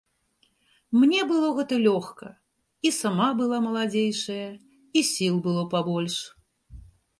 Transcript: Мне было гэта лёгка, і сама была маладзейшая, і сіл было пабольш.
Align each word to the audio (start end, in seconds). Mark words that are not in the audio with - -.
Мне 1.01 1.19
было 1.31 1.49
гэта 1.57 1.75
лёгка, 1.87 2.27
і 2.91 2.93
сама 3.01 3.29
была 3.43 3.57
маладзейшая, 3.67 4.49
і 4.97 5.07
сіл 5.13 5.35
было 5.47 5.63
пабольш. 5.77 6.15